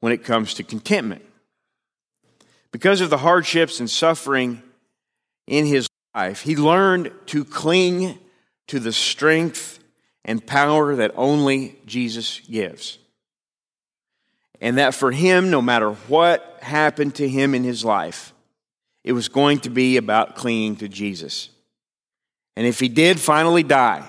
when 0.00 0.12
it 0.12 0.24
comes 0.24 0.54
to 0.54 0.62
contentment. 0.62 1.22
Because 2.72 3.00
of 3.00 3.10
the 3.10 3.18
hardships 3.18 3.80
and 3.80 3.88
suffering 3.88 4.62
in 5.46 5.66
his 5.66 5.88
life, 6.14 6.42
he 6.42 6.56
learned 6.56 7.12
to 7.26 7.44
cling 7.44 8.18
to 8.66 8.80
the 8.80 8.92
strength 8.92 9.78
and 10.24 10.44
power 10.44 10.96
that 10.96 11.12
only 11.16 11.78
Jesus 11.86 12.40
gives. 12.40 12.98
And 14.60 14.78
that 14.78 14.94
for 14.94 15.12
him, 15.12 15.50
no 15.50 15.62
matter 15.62 15.92
what 16.08 16.58
happened 16.62 17.14
to 17.16 17.28
him 17.28 17.54
in 17.54 17.62
his 17.62 17.84
life, 17.84 18.32
it 19.04 19.12
was 19.12 19.28
going 19.28 19.60
to 19.60 19.70
be 19.70 19.96
about 19.96 20.34
clinging 20.34 20.76
to 20.76 20.88
Jesus. 20.88 21.50
And 22.56 22.66
if 22.66 22.80
he 22.80 22.88
did 22.88 23.20
finally 23.20 23.62
die, 23.62 24.08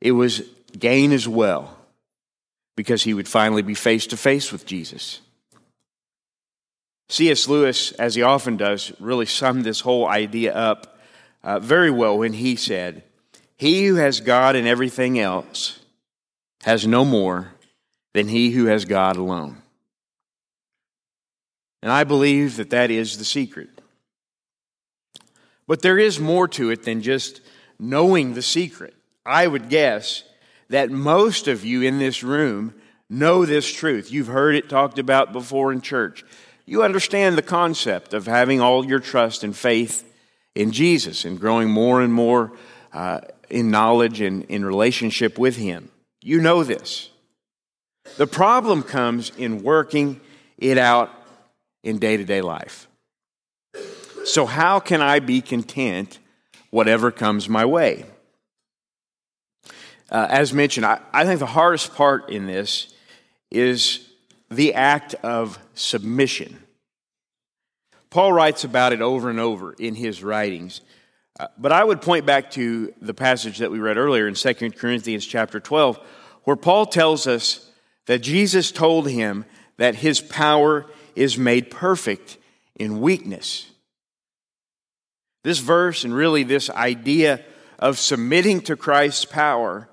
it 0.00 0.12
was 0.12 0.42
gain 0.78 1.12
as 1.12 1.28
well, 1.28 1.76
because 2.80 3.02
he 3.02 3.12
would 3.12 3.28
finally 3.28 3.60
be 3.60 3.74
face 3.74 4.06
to 4.06 4.16
face 4.16 4.50
with 4.50 4.64
Jesus. 4.64 5.20
C.S. 7.10 7.46
Lewis, 7.46 7.92
as 7.92 8.14
he 8.14 8.22
often 8.22 8.56
does, 8.56 8.90
really 8.98 9.26
summed 9.26 9.64
this 9.64 9.80
whole 9.80 10.08
idea 10.08 10.54
up 10.54 10.98
uh, 11.42 11.58
very 11.58 11.90
well 11.90 12.16
when 12.16 12.32
he 12.32 12.56
said, 12.56 13.02
He 13.58 13.84
who 13.84 13.96
has 13.96 14.22
God 14.22 14.56
and 14.56 14.66
everything 14.66 15.18
else 15.18 15.80
has 16.62 16.86
no 16.86 17.04
more 17.04 17.52
than 18.14 18.28
he 18.28 18.50
who 18.52 18.64
has 18.64 18.86
God 18.86 19.18
alone. 19.18 19.60
And 21.82 21.92
I 21.92 22.04
believe 22.04 22.56
that 22.56 22.70
that 22.70 22.90
is 22.90 23.18
the 23.18 23.26
secret. 23.26 23.68
But 25.66 25.82
there 25.82 25.98
is 25.98 26.18
more 26.18 26.48
to 26.48 26.70
it 26.70 26.84
than 26.84 27.02
just 27.02 27.42
knowing 27.78 28.32
the 28.32 28.40
secret. 28.40 28.94
I 29.26 29.46
would 29.46 29.68
guess 29.68 30.24
that 30.70 30.90
most 30.90 31.48
of 31.48 31.64
you 31.64 31.82
in 31.82 31.98
this 31.98 32.22
room 32.22 32.74
know 33.08 33.44
this 33.44 33.70
truth. 33.70 34.10
You've 34.10 34.28
heard 34.28 34.54
it 34.54 34.68
talked 34.68 34.98
about 34.98 35.32
before 35.32 35.72
in 35.72 35.80
church. 35.80 36.24
You 36.64 36.84
understand 36.84 37.36
the 37.36 37.42
concept 37.42 38.14
of 38.14 38.26
having 38.26 38.60
all 38.60 38.86
your 38.86 39.00
trust 39.00 39.42
and 39.42 39.54
faith 39.54 40.06
in 40.54 40.70
Jesus 40.70 41.24
and 41.24 41.38
growing 41.38 41.70
more 41.70 42.00
and 42.00 42.12
more 42.12 42.52
uh, 42.92 43.20
in 43.50 43.70
knowledge 43.70 44.20
and 44.20 44.44
in 44.44 44.64
relationship 44.64 45.38
with 45.38 45.56
Him. 45.56 45.90
You 46.22 46.40
know 46.40 46.62
this. 46.62 47.10
The 48.16 48.28
problem 48.28 48.84
comes 48.84 49.32
in 49.36 49.62
working 49.62 50.20
it 50.56 50.78
out 50.78 51.10
in 51.82 51.98
day 51.98 52.16
to 52.16 52.24
day 52.24 52.42
life. 52.42 52.86
So, 54.24 54.46
how 54.46 54.78
can 54.78 55.00
I 55.00 55.18
be 55.18 55.40
content 55.40 56.18
whatever 56.70 57.10
comes 57.10 57.48
my 57.48 57.64
way? 57.64 58.04
Uh, 60.10 60.26
as 60.28 60.52
mentioned, 60.52 60.84
I, 60.84 61.00
I 61.12 61.24
think 61.24 61.38
the 61.38 61.46
hardest 61.46 61.94
part 61.94 62.30
in 62.30 62.46
this 62.46 62.92
is 63.50 64.06
the 64.50 64.74
act 64.74 65.14
of 65.22 65.58
submission. 65.74 66.58
Paul 68.10 68.32
writes 68.32 68.64
about 68.64 68.92
it 68.92 69.00
over 69.00 69.30
and 69.30 69.38
over 69.38 69.72
in 69.72 69.94
his 69.94 70.24
writings. 70.24 70.80
Uh, 71.38 71.46
but 71.56 71.70
I 71.70 71.84
would 71.84 72.02
point 72.02 72.26
back 72.26 72.50
to 72.52 72.92
the 73.00 73.14
passage 73.14 73.58
that 73.58 73.70
we 73.70 73.78
read 73.78 73.96
earlier 73.96 74.26
in 74.26 74.34
2 74.34 74.72
Corinthians 74.72 75.24
chapter 75.24 75.60
12, 75.60 75.98
where 76.42 76.56
Paul 76.56 76.86
tells 76.86 77.28
us 77.28 77.70
that 78.06 78.18
Jesus 78.18 78.72
told 78.72 79.08
him 79.08 79.44
that 79.76 79.94
his 79.94 80.20
power 80.20 80.86
is 81.14 81.38
made 81.38 81.70
perfect 81.70 82.36
in 82.74 83.00
weakness. 83.00 83.70
This 85.44 85.60
verse 85.60 86.02
and 86.04 86.12
really 86.12 86.42
this 86.42 86.68
idea 86.68 87.44
of 87.78 87.98
submitting 87.98 88.60
to 88.62 88.76
Christ's 88.76 89.24
power 89.24 89.88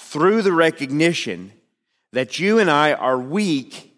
through 0.00 0.42
the 0.42 0.52
recognition 0.52 1.52
that 2.12 2.38
you 2.38 2.58
and 2.58 2.70
I 2.70 2.94
are 2.94 3.18
weak 3.18 3.96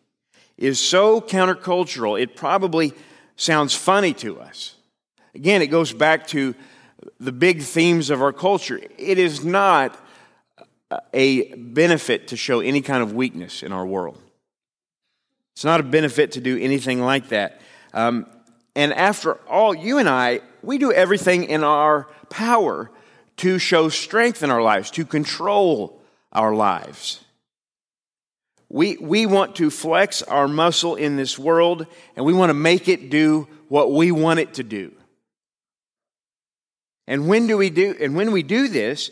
is 0.58 0.78
so 0.78 1.20
countercultural, 1.20 2.20
it 2.20 2.36
probably 2.36 2.92
sounds 3.36 3.74
funny 3.74 4.12
to 4.14 4.38
us. 4.40 4.74
Again, 5.34 5.62
it 5.62 5.68
goes 5.68 5.92
back 5.92 6.26
to 6.28 6.54
the 7.18 7.32
big 7.32 7.62
themes 7.62 8.10
of 8.10 8.20
our 8.20 8.32
culture. 8.32 8.78
It 8.98 9.18
is 9.18 9.44
not 9.44 9.98
a 11.14 11.54
benefit 11.54 12.28
to 12.28 12.36
show 12.36 12.60
any 12.60 12.82
kind 12.82 13.02
of 13.02 13.14
weakness 13.14 13.62
in 13.62 13.72
our 13.72 13.86
world. 13.86 14.18
It's 15.54 15.64
not 15.64 15.80
a 15.80 15.84
benefit 15.84 16.32
to 16.32 16.40
do 16.40 16.58
anything 16.58 17.00
like 17.00 17.28
that. 17.28 17.60
Um, 17.94 18.26
and 18.76 18.92
after 18.92 19.34
all, 19.48 19.74
you 19.74 19.98
and 19.98 20.08
I, 20.08 20.40
we 20.62 20.76
do 20.78 20.92
everything 20.92 21.44
in 21.44 21.64
our 21.64 22.08
power 22.28 22.90
to 23.42 23.58
show 23.58 23.88
strength 23.88 24.44
in 24.44 24.52
our 24.52 24.62
lives, 24.62 24.88
to 24.92 25.04
control 25.04 26.00
our 26.32 26.54
lives. 26.54 27.24
We, 28.68 28.96
we 28.98 29.26
want 29.26 29.56
to 29.56 29.68
flex 29.68 30.22
our 30.22 30.46
muscle 30.46 30.94
in 30.94 31.16
this 31.16 31.36
world 31.36 31.88
and 32.14 32.24
we 32.24 32.32
want 32.32 32.50
to 32.50 32.54
make 32.54 32.86
it 32.86 33.10
do 33.10 33.48
what 33.66 33.90
we 33.90 34.12
want 34.12 34.38
it 34.38 34.54
to 34.54 34.62
do. 34.62 34.92
And 37.08 37.26
when 37.26 37.48
do 37.48 37.56
we 37.56 37.68
do 37.68 37.96
and 38.00 38.14
when 38.14 38.30
we 38.30 38.44
do 38.44 38.68
this, 38.68 39.10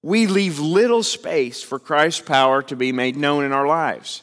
we 0.00 0.28
leave 0.28 0.60
little 0.60 1.02
space 1.02 1.60
for 1.60 1.80
Christ's 1.80 2.20
power 2.20 2.62
to 2.62 2.76
be 2.76 2.92
made 2.92 3.16
known 3.16 3.44
in 3.44 3.50
our 3.50 3.66
lives. 3.66 4.22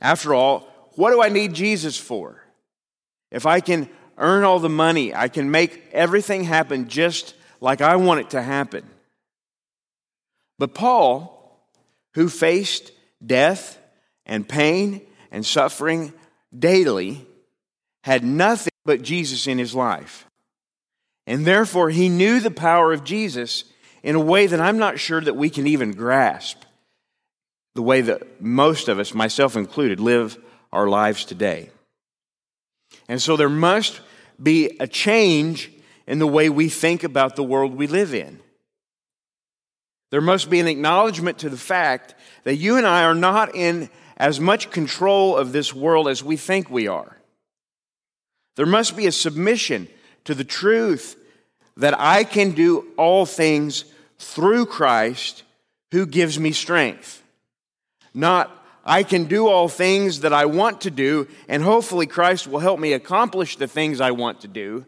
After 0.00 0.34
all, 0.34 0.68
what 0.96 1.12
do 1.12 1.22
I 1.22 1.28
need 1.28 1.54
Jesus 1.54 1.96
for? 1.96 2.42
If 3.30 3.46
I 3.46 3.60
can 3.60 3.88
earn 4.18 4.42
all 4.42 4.58
the 4.58 4.68
money, 4.68 5.14
I 5.14 5.28
can 5.28 5.52
make 5.52 5.84
everything 5.92 6.42
happen 6.42 6.88
just 6.88 7.36
like 7.62 7.80
I 7.80 7.96
want 7.96 8.20
it 8.20 8.30
to 8.30 8.42
happen. 8.42 8.84
But 10.58 10.74
Paul, 10.74 11.60
who 12.14 12.28
faced 12.28 12.90
death 13.24 13.78
and 14.26 14.46
pain 14.46 15.00
and 15.30 15.46
suffering 15.46 16.12
daily, 16.56 17.24
had 18.02 18.24
nothing 18.24 18.72
but 18.84 19.02
Jesus 19.02 19.46
in 19.46 19.58
his 19.58 19.76
life. 19.76 20.26
And 21.28 21.46
therefore, 21.46 21.90
he 21.90 22.08
knew 22.08 22.40
the 22.40 22.50
power 22.50 22.92
of 22.92 23.04
Jesus 23.04 23.64
in 24.02 24.16
a 24.16 24.20
way 24.20 24.48
that 24.48 24.60
I'm 24.60 24.78
not 24.78 24.98
sure 24.98 25.20
that 25.20 25.36
we 25.36 25.48
can 25.48 25.68
even 25.68 25.92
grasp 25.92 26.58
the 27.76 27.82
way 27.82 28.00
that 28.00 28.42
most 28.42 28.88
of 28.88 28.98
us, 28.98 29.14
myself 29.14 29.54
included, 29.54 30.00
live 30.00 30.36
our 30.72 30.88
lives 30.88 31.24
today. 31.24 31.70
And 33.08 33.22
so 33.22 33.36
there 33.36 33.48
must 33.48 34.00
be 34.42 34.76
a 34.80 34.88
change 34.88 35.70
in 36.06 36.18
the 36.18 36.26
way 36.26 36.48
we 36.48 36.68
think 36.68 37.04
about 37.04 37.36
the 37.36 37.44
world 37.44 37.74
we 37.74 37.86
live 37.86 38.14
in. 38.14 38.40
There 40.10 40.20
must 40.20 40.50
be 40.50 40.60
an 40.60 40.68
acknowledgement 40.68 41.38
to 41.38 41.48
the 41.48 41.56
fact 41.56 42.14
that 42.44 42.56
you 42.56 42.76
and 42.76 42.86
I 42.86 43.04
are 43.04 43.14
not 43.14 43.54
in 43.54 43.88
as 44.16 44.38
much 44.38 44.70
control 44.70 45.36
of 45.36 45.52
this 45.52 45.72
world 45.74 46.06
as 46.06 46.22
we 46.22 46.36
think 46.36 46.68
we 46.70 46.86
are. 46.86 47.16
There 48.56 48.66
must 48.66 48.96
be 48.96 49.06
a 49.06 49.12
submission 49.12 49.88
to 50.24 50.34
the 50.34 50.44
truth 50.44 51.16
that 51.76 51.98
I 51.98 52.24
can 52.24 52.50
do 52.50 52.88
all 52.98 53.24
things 53.24 53.86
through 54.18 54.66
Christ 54.66 55.42
who 55.90 56.06
gives 56.06 56.38
me 56.38 56.52
strength. 56.52 57.22
Not, 58.14 58.50
I 58.84 59.02
can 59.02 59.24
do 59.24 59.48
all 59.48 59.68
things 59.68 60.20
that 60.20 60.32
I 60.32 60.44
want 60.44 60.82
to 60.82 60.90
do, 60.90 61.26
and 61.48 61.62
hopefully 61.62 62.06
Christ 62.06 62.46
will 62.46 62.58
help 62.58 62.78
me 62.78 62.92
accomplish 62.92 63.56
the 63.56 63.66
things 63.66 64.00
I 64.00 64.10
want 64.10 64.40
to 64.42 64.48
do. 64.48 64.84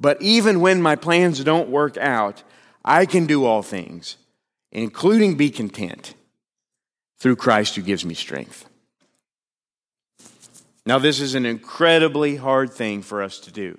But 0.00 0.20
even 0.20 0.60
when 0.60 0.82
my 0.82 0.96
plans 0.96 1.42
don't 1.44 1.68
work 1.68 1.96
out, 1.96 2.42
I 2.84 3.06
can 3.06 3.26
do 3.26 3.44
all 3.44 3.62
things, 3.62 4.16
including 4.72 5.36
be 5.36 5.50
content 5.50 6.14
through 7.18 7.36
Christ 7.36 7.76
who 7.76 7.82
gives 7.82 8.04
me 8.04 8.14
strength. 8.14 8.68
Now, 10.84 10.98
this 10.98 11.20
is 11.20 11.36
an 11.36 11.46
incredibly 11.46 12.34
hard 12.34 12.72
thing 12.72 13.02
for 13.02 13.22
us 13.22 13.38
to 13.40 13.52
do, 13.52 13.78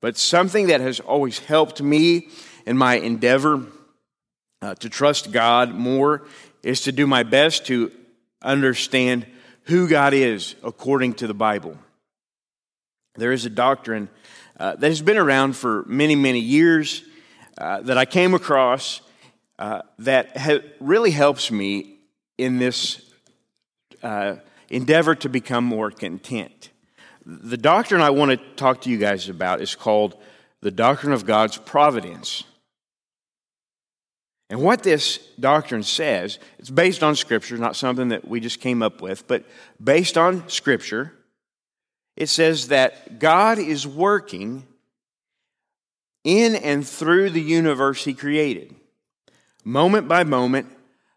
but 0.00 0.16
something 0.16 0.68
that 0.68 0.80
has 0.80 1.00
always 1.00 1.40
helped 1.40 1.82
me 1.82 2.28
in 2.64 2.78
my 2.78 2.94
endeavor 2.94 3.66
uh, 4.62 4.74
to 4.76 4.88
trust 4.88 5.30
God 5.30 5.74
more 5.74 6.22
is 6.62 6.80
to 6.82 6.92
do 6.92 7.06
my 7.06 7.22
best 7.22 7.66
to 7.66 7.92
understand 8.40 9.26
who 9.64 9.86
God 9.86 10.14
is 10.14 10.54
according 10.62 11.14
to 11.14 11.26
the 11.26 11.34
Bible. 11.34 11.76
There 13.16 13.32
is 13.32 13.44
a 13.44 13.50
doctrine 13.50 14.08
uh, 14.58 14.76
that 14.76 14.88
has 14.88 15.02
been 15.02 15.16
around 15.16 15.56
for 15.56 15.84
many, 15.86 16.14
many 16.14 16.40
years 16.40 17.02
uh, 17.58 17.80
that 17.82 17.98
I 17.98 18.04
came 18.04 18.34
across 18.34 19.00
uh, 19.58 19.82
that 19.98 20.36
ha- 20.36 20.62
really 20.80 21.10
helps 21.10 21.50
me 21.50 21.98
in 22.38 22.58
this 22.58 23.12
uh, 24.02 24.36
endeavor 24.68 25.14
to 25.16 25.28
become 25.28 25.64
more 25.64 25.90
content. 25.90 26.70
The 27.24 27.56
doctrine 27.56 28.00
I 28.00 28.10
want 28.10 28.32
to 28.32 28.36
talk 28.56 28.82
to 28.82 28.90
you 28.90 28.98
guys 28.98 29.28
about 29.28 29.60
is 29.60 29.74
called 29.74 30.16
the 30.60 30.70
doctrine 30.70 31.12
of 31.12 31.24
God's 31.24 31.56
providence. 31.56 32.44
And 34.50 34.60
what 34.60 34.82
this 34.82 35.18
doctrine 35.40 35.82
says, 35.82 36.38
it's 36.58 36.70
based 36.70 37.02
on 37.02 37.16
Scripture, 37.16 37.56
not 37.56 37.76
something 37.76 38.08
that 38.08 38.28
we 38.28 38.40
just 38.40 38.60
came 38.60 38.82
up 38.82 39.00
with, 39.00 39.26
but 39.26 39.44
based 39.82 40.18
on 40.18 40.48
Scripture, 40.48 41.12
it 42.16 42.28
says 42.28 42.68
that 42.68 43.18
God 43.18 43.58
is 43.58 43.86
working 43.86 44.66
in 46.22 46.54
and 46.54 46.86
through 46.86 47.30
the 47.30 47.40
universe 47.40 48.04
He 48.04 48.14
created, 48.14 48.74
moment 49.64 50.08
by 50.08 50.24
moment, 50.24 50.68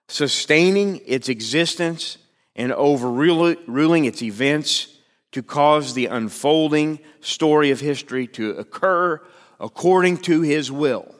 sustaining 0.08 1.02
its 1.06 1.30
existence 1.30 2.18
and 2.56 2.72
overruling 2.72 4.06
its 4.06 4.22
events 4.22 4.98
to 5.32 5.44
cause 5.44 5.94
the 5.94 6.08
unfolding 6.08 7.00
story 7.22 7.72
of 7.72 7.80
history 7.80 8.28
to 8.28 8.52
occur 8.52 9.22
according 9.60 10.18
to 10.18 10.42
His 10.42 10.72
will. 10.72 11.14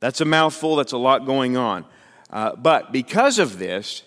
That's 0.00 0.20
a 0.20 0.24
mouthful, 0.24 0.76
that's 0.76 0.92
a 0.92 0.98
lot 0.98 1.26
going 1.26 1.56
on. 1.56 1.84
Uh, 2.30 2.54
but 2.56 2.92
because 2.92 3.38
of 3.38 3.58
this, 3.58 4.02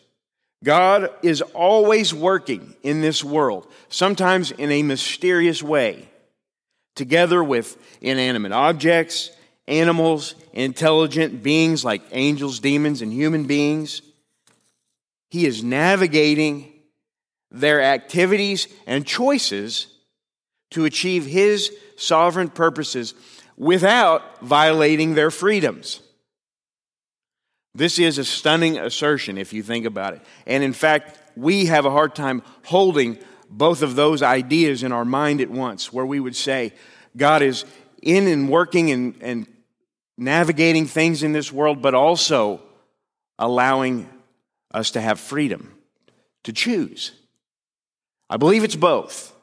God 0.64 1.10
is 1.24 1.42
always 1.42 2.14
working 2.14 2.76
in 2.84 3.02
this 3.02 3.24
world, 3.24 3.68
sometimes 3.90 4.52
in 4.52 4.72
a 4.72 4.84
mysterious 4.84 5.64
way, 5.64 6.08
together 6.96 7.44
with 7.44 7.78
inanimate 8.00 8.52
objects, 8.52 9.32
animals, 9.68 10.36
intelligent 10.54 11.42
beings 11.42 11.84
like 11.84 12.04
angels, 12.12 12.60
demons, 12.60 13.02
and 13.02 13.12
human 13.12 13.46
beings. 13.46 14.02
He 15.30 15.46
is 15.46 15.64
navigating 15.64 16.72
their 17.50 17.82
activities 17.82 18.68
and 18.86 19.06
choices 19.06 19.88
to 20.72 20.86
achieve 20.86 21.26
His 21.26 21.72
sovereign 21.98 22.50
purposes 22.50 23.14
without 23.58 24.42
violating 24.42 25.16
their 25.16 25.32
freedoms. 25.32 26.02
This 27.74 28.00
is 28.00 28.18
a 28.18 28.26
stunning 28.26 28.78
assertion 28.78 29.38
if 29.38 29.54
you 29.54 29.64
think 29.64 29.86
about 29.86 30.14
it. 30.14 30.22
And 30.46 30.64
in 30.64 30.74
fact, 30.74 31.18
we 31.36 31.66
have 31.68 31.86
a 31.86 31.92
hard 31.92 32.16
time 32.16 32.42
holding 32.66 33.18
both 33.50 33.82
of 33.82 33.96
those 33.96 34.22
ideas 34.22 34.84
in 34.84 34.92
our 34.92 35.06
mind 35.06 35.42
at 35.42 35.50
once, 35.50 35.92
where 35.92 36.06
we 36.06 36.20
would 36.20 36.36
say, 36.36 36.74
God 37.16 37.42
is 37.42 37.66
in 38.02 38.28
and 38.28 38.50
working 38.50 38.92
and, 38.92 39.16
and 39.22 39.48
navigating 40.18 40.86
things 40.86 41.24
in 41.24 41.34
this 41.34 41.52
world, 41.52 41.82
but 41.82 41.94
also 41.94 42.62
allowing 43.40 44.10
us 44.74 44.92
to 44.92 45.02
have 45.02 45.20
freedom 45.20 45.74
to 46.44 46.54
choose. 46.54 47.12
I 48.30 48.38
believe 48.38 48.64
it's 48.64 48.76
both. 48.76 49.34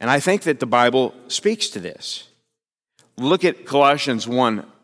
And 0.00 0.10
I 0.10 0.20
think 0.20 0.42
that 0.42 0.60
the 0.60 0.66
Bible 0.66 1.14
speaks 1.28 1.68
to 1.68 1.80
this. 1.80 2.28
Look 3.16 3.44
at 3.44 3.64
Colossians 3.64 4.28
1, 4.28 4.66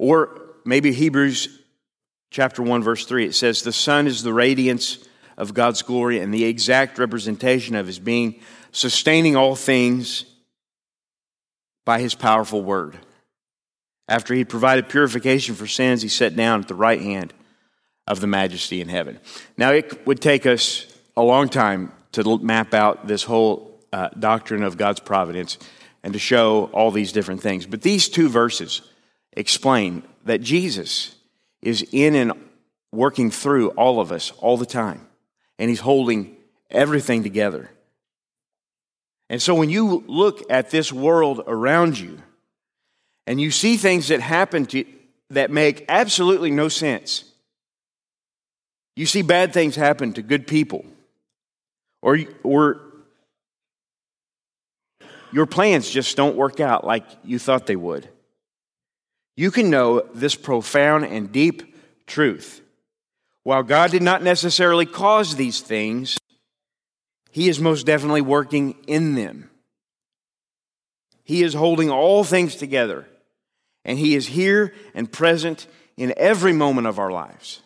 Or 0.00 0.40
maybe 0.64 0.94
Hebrews 0.94 1.60
chapter 2.30 2.62
1 2.62 2.82
verse 2.82 3.04
3 3.04 3.26
it 3.26 3.34
says 3.34 3.60
the 3.60 3.70
Son 3.70 4.06
is 4.06 4.22
the 4.22 4.32
radiance 4.32 4.98
of 5.36 5.52
God's 5.52 5.82
glory 5.82 6.20
and 6.20 6.32
the 6.32 6.44
exact 6.44 6.98
representation 6.98 7.76
of 7.76 7.86
his 7.86 7.98
being 7.98 8.40
sustaining 8.72 9.36
all 9.36 9.54
things 9.54 10.24
by 11.84 12.00
his 12.00 12.14
powerful 12.14 12.62
word. 12.62 12.98
After 14.08 14.32
he 14.32 14.42
provided 14.42 14.88
purification 14.88 15.54
for 15.54 15.66
sins, 15.66 16.00
he 16.00 16.08
sat 16.08 16.34
down 16.34 16.60
at 16.60 16.68
the 16.68 16.74
right 16.74 17.00
hand 17.02 17.34
of 18.06 18.22
the 18.22 18.26
majesty 18.26 18.80
in 18.80 18.88
heaven. 18.88 19.20
Now, 19.58 19.72
it 19.72 20.06
would 20.06 20.22
take 20.22 20.46
us 20.46 20.86
a 21.14 21.22
long 21.22 21.50
time 21.50 21.92
to 22.12 22.38
map 22.38 22.72
out 22.72 23.06
this 23.06 23.22
whole 23.22 23.78
uh, 23.92 24.08
doctrine 24.18 24.62
of 24.62 24.78
God's 24.78 25.00
providence 25.00 25.58
and 26.02 26.14
to 26.14 26.18
show 26.18 26.70
all 26.72 26.90
these 26.90 27.12
different 27.12 27.42
things. 27.42 27.66
But 27.66 27.82
these 27.82 28.08
two 28.08 28.30
verses 28.30 28.80
explain 29.32 30.02
that 30.24 30.40
Jesus 30.40 31.14
is 31.62 31.86
in 31.92 32.14
and 32.14 32.32
working 32.92 33.30
through 33.30 33.70
all 33.70 34.00
of 34.00 34.12
us 34.12 34.32
all 34.38 34.56
the 34.56 34.66
time, 34.66 35.06
and 35.58 35.68
He's 35.68 35.80
holding 35.80 36.36
everything 36.70 37.22
together. 37.22 37.70
And 39.28 39.40
so 39.40 39.54
when 39.54 39.70
you 39.70 40.04
look 40.08 40.42
at 40.50 40.70
this 40.70 40.92
world 40.92 41.42
around 41.46 41.98
you 41.98 42.18
and 43.26 43.40
you 43.40 43.52
see 43.52 43.76
things 43.76 44.08
that 44.08 44.20
happen 44.20 44.66
to 44.66 44.84
that 45.30 45.50
make 45.50 45.84
absolutely 45.88 46.50
no 46.50 46.68
sense. 46.68 47.24
You 48.96 49.06
see 49.06 49.22
bad 49.22 49.52
things 49.52 49.76
happen 49.76 50.12
to 50.14 50.22
good 50.22 50.46
people. 50.46 50.84
Or, 52.02 52.18
or 52.42 52.80
your 55.32 55.46
plans 55.46 55.88
just 55.88 56.16
don't 56.16 56.36
work 56.36 56.60
out 56.60 56.84
like 56.84 57.04
you 57.24 57.38
thought 57.38 57.66
they 57.66 57.76
would. 57.76 58.08
You 59.36 59.50
can 59.50 59.70
know 59.70 60.00
this 60.14 60.34
profound 60.34 61.04
and 61.06 61.32
deep 61.32 61.74
truth. 62.06 62.60
While 63.42 63.62
God 63.62 63.90
did 63.90 64.02
not 64.02 64.22
necessarily 64.22 64.86
cause 64.86 65.36
these 65.36 65.60
things, 65.60 66.18
he 67.30 67.48
is 67.48 67.60
most 67.60 67.86
definitely 67.86 68.22
working 68.22 68.76
in 68.86 69.14
them. 69.14 69.50
He 71.22 71.42
is 71.42 71.54
holding 71.54 71.90
all 71.90 72.24
things 72.24 72.56
together, 72.56 73.06
and 73.84 73.98
He 73.98 74.16
is 74.16 74.26
here 74.26 74.74
and 74.94 75.10
present 75.10 75.68
in 75.96 76.12
every 76.16 76.52
moment 76.52 76.88
of 76.88 76.98
our 76.98 77.12
lives. 77.12 77.62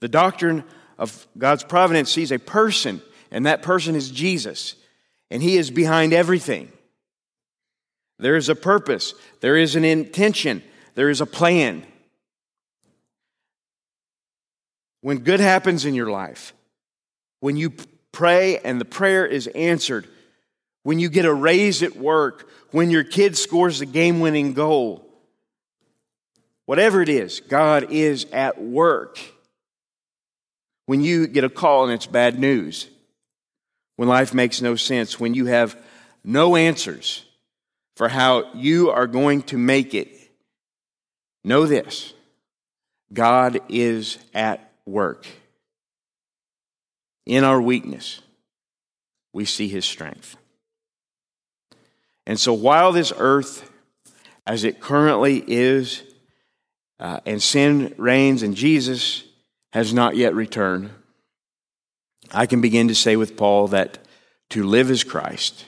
The 0.00 0.08
doctrine 0.08 0.64
of 0.98 1.26
God's 1.36 1.62
providence 1.62 2.10
sees 2.10 2.32
a 2.32 2.38
person, 2.38 3.02
and 3.30 3.44
that 3.44 3.60
person 3.60 3.94
is 3.94 4.10
Jesus, 4.10 4.76
and 5.30 5.42
He 5.42 5.58
is 5.58 5.70
behind 5.70 6.14
everything. 6.14 6.72
There 8.20 8.36
is 8.36 8.48
a 8.50 8.54
purpose, 8.54 9.14
there 9.40 9.56
is 9.56 9.76
an 9.76 9.84
intention, 9.84 10.62
there 10.94 11.08
is 11.08 11.20
a 11.20 11.26
plan. 11.26 11.84
When 15.00 15.18
good 15.20 15.40
happens 15.40 15.86
in 15.86 15.94
your 15.94 16.10
life, 16.10 16.52
when 17.40 17.56
you 17.56 17.72
pray 18.12 18.58
and 18.58 18.78
the 18.78 18.84
prayer 18.84 19.24
is 19.24 19.46
answered, 19.48 20.06
when 20.82 20.98
you 20.98 21.08
get 21.08 21.24
a 21.24 21.32
raise 21.32 21.82
at 21.82 21.96
work, 21.96 22.50
when 22.70 22.90
your 22.90 23.04
kid 23.04 23.38
scores 23.38 23.78
the 23.78 23.86
game 23.86 24.20
winning 24.20 24.52
goal, 24.52 25.06
whatever 26.66 27.00
it 27.00 27.08
is, 27.08 27.40
God 27.40 27.90
is 27.90 28.26
at 28.32 28.60
work. 28.60 29.18
When 30.84 31.00
you 31.00 31.26
get 31.26 31.44
a 31.44 31.48
call 31.48 31.84
and 31.84 31.92
it's 31.94 32.06
bad 32.06 32.38
news, 32.38 32.86
when 33.96 34.08
life 34.08 34.34
makes 34.34 34.60
no 34.60 34.76
sense, 34.76 35.18
when 35.18 35.32
you 35.32 35.46
have 35.46 35.80
no 36.22 36.56
answers 36.56 37.24
for 38.00 38.08
how 38.08 38.50
you 38.54 38.88
are 38.88 39.06
going 39.06 39.42
to 39.42 39.58
make 39.58 39.92
it, 39.92 40.08
know 41.44 41.66
this 41.66 42.14
God 43.12 43.60
is 43.68 44.16
at 44.32 44.72
work. 44.86 45.26
In 47.26 47.44
our 47.44 47.60
weakness, 47.60 48.22
we 49.34 49.44
see 49.44 49.68
his 49.68 49.84
strength. 49.84 50.38
And 52.26 52.40
so 52.40 52.54
while 52.54 52.90
this 52.92 53.12
earth, 53.18 53.70
as 54.46 54.64
it 54.64 54.80
currently 54.80 55.44
is, 55.46 56.02
uh, 56.98 57.20
and 57.26 57.42
sin 57.42 57.94
reigns 57.98 58.42
and 58.42 58.56
Jesus 58.56 59.24
has 59.74 59.92
not 59.92 60.16
yet 60.16 60.34
returned, 60.34 60.88
I 62.32 62.46
can 62.46 62.62
begin 62.62 62.88
to 62.88 62.94
say 62.94 63.16
with 63.16 63.36
Paul 63.36 63.68
that 63.68 63.98
to 64.48 64.64
live 64.64 64.90
is 64.90 65.04
Christ, 65.04 65.66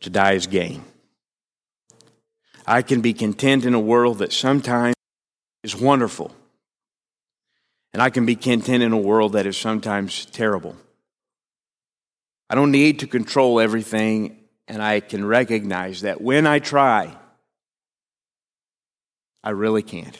to 0.00 0.10
die 0.10 0.32
is 0.32 0.48
gain. 0.48 0.86
I 2.70 2.82
can 2.82 3.00
be 3.00 3.12
content 3.12 3.64
in 3.64 3.74
a 3.74 3.80
world 3.80 4.18
that 4.18 4.32
sometimes 4.32 4.94
is 5.64 5.74
wonderful 5.74 6.30
and 7.92 8.00
I 8.00 8.10
can 8.10 8.24
be 8.26 8.36
content 8.36 8.84
in 8.84 8.92
a 8.92 8.96
world 8.96 9.32
that 9.32 9.44
is 9.44 9.56
sometimes 9.56 10.24
terrible. 10.26 10.76
I 12.48 12.54
don't 12.54 12.70
need 12.70 13.00
to 13.00 13.08
control 13.08 13.58
everything, 13.58 14.36
and 14.68 14.80
I 14.80 15.00
can 15.00 15.24
recognize 15.24 16.02
that 16.02 16.20
when 16.20 16.46
I 16.46 16.60
try, 16.60 17.12
I 19.42 19.50
really 19.50 19.82
can't. 19.82 20.16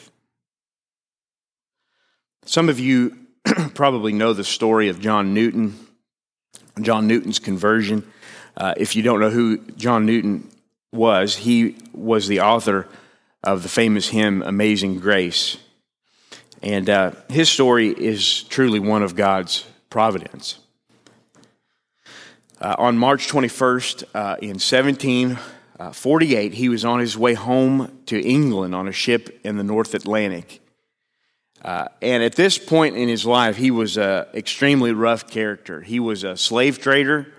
Some 2.43 2.67
of 2.67 2.81
you 2.81 3.17
probably 3.75 4.11
know 4.11 4.33
the 4.33 4.43
story 4.43 4.89
of 4.89 4.99
John 4.99 5.33
Newton, 5.33 5.77
John 6.81 7.07
Newton's 7.07 7.39
conversion. 7.39 8.05
Uh, 8.57 8.73
if 8.75 8.95
you 8.97 9.03
don't 9.03 9.21
know 9.21 9.29
who 9.29 9.57
John 9.77 10.05
Newton 10.05 10.49
was, 10.91 11.37
he 11.37 11.75
was 11.93 12.27
the 12.27 12.41
author 12.41 12.87
of 13.43 13.63
the 13.63 13.69
famous 13.69 14.09
hymn 14.09 14.43
Amazing 14.43 14.99
Grace. 14.99 15.57
And 16.61 16.89
uh, 16.89 17.13
his 17.29 17.49
story 17.49 17.89
is 17.89 18.43
truly 18.43 18.79
one 18.79 19.01
of 19.01 19.15
God's 19.15 19.65
providence. 19.89 20.59
Uh, 22.59 22.75
on 22.77 22.97
March 22.97 23.27
21st, 23.27 24.03
uh, 24.13 24.35
in 24.39 24.59
1748, 24.59 26.51
uh, 26.51 26.55
he 26.55 26.69
was 26.69 26.85
on 26.85 26.99
his 26.99 27.17
way 27.17 27.33
home 27.33 27.99
to 28.05 28.21
England 28.21 28.75
on 28.75 28.87
a 28.87 28.91
ship 28.91 29.39
in 29.43 29.57
the 29.57 29.63
North 29.63 29.95
Atlantic. 29.95 30.59
Uh, 31.63 31.87
and 32.01 32.21
at 32.21 32.35
this 32.35 32.59
point 32.59 32.95
in 32.95 33.09
his 33.09 33.25
life, 33.25 33.57
he 33.57 33.71
was 33.71 33.97
an 33.97 34.25
extremely 34.35 34.91
rough 34.91 35.27
character. 35.27 35.81
He 35.81 35.99
was 35.99 36.23
a 36.23 36.37
slave 36.37 36.77
trader 36.77 37.33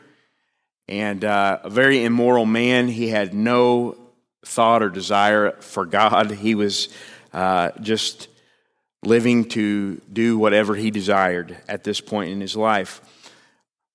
and 0.88 1.24
uh, 1.24 1.60
a 1.62 1.70
very 1.70 2.04
immoral 2.04 2.46
man. 2.46 2.88
He 2.88 3.08
had 3.08 3.34
no 3.34 3.96
thought 4.44 4.82
or 4.82 4.90
desire 4.90 5.52
for 5.60 5.86
God. 5.86 6.30
He 6.30 6.54
was 6.54 6.88
uh, 7.32 7.70
just 7.80 8.28
living 9.04 9.46
to 9.50 10.00
do 10.12 10.38
whatever 10.38 10.74
he 10.74 10.90
desired 10.90 11.56
at 11.68 11.84
this 11.84 12.00
point 12.00 12.30
in 12.30 12.40
his 12.40 12.56
life. 12.56 13.00